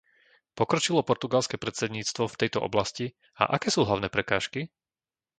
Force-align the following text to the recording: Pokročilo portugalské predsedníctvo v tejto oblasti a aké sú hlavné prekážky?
Pokročilo 0.59 0.99
portugalské 1.09 1.55
predsedníctvo 1.65 2.23
v 2.27 2.39
tejto 2.41 2.57
oblasti 2.69 3.05
a 3.41 3.53
aké 3.55 3.67
sú 3.73 3.79
hlavné 3.87 4.07
prekážky? 4.15 4.61